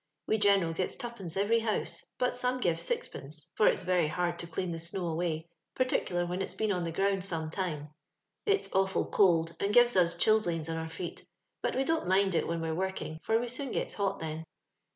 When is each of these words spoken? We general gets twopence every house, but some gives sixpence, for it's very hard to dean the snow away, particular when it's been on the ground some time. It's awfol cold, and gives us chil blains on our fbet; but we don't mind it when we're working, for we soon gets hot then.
We 0.25 0.39
general 0.39 0.73
gets 0.73 0.95
twopence 0.95 1.37
every 1.37 1.59
house, 1.59 2.03
but 2.17 2.33
some 2.35 2.59
gives 2.59 2.81
sixpence, 2.81 3.51
for 3.53 3.67
it's 3.67 3.83
very 3.83 4.07
hard 4.07 4.39
to 4.39 4.47
dean 4.47 4.71
the 4.71 4.79
snow 4.79 5.05
away, 5.09 5.47
particular 5.75 6.25
when 6.25 6.41
it's 6.41 6.55
been 6.55 6.71
on 6.71 6.83
the 6.85 6.91
ground 6.91 7.23
some 7.23 7.51
time. 7.51 7.89
It's 8.47 8.67
awfol 8.69 9.11
cold, 9.11 9.55
and 9.59 9.71
gives 9.75 9.95
us 9.95 10.15
chil 10.17 10.41
blains 10.41 10.69
on 10.69 10.77
our 10.77 10.87
fbet; 10.87 11.27
but 11.61 11.75
we 11.75 11.83
don't 11.83 12.07
mind 12.07 12.33
it 12.33 12.47
when 12.47 12.61
we're 12.61 12.73
working, 12.73 13.19
for 13.21 13.39
we 13.39 13.47
soon 13.47 13.71
gets 13.71 13.93
hot 13.93 14.17
then. 14.17 14.47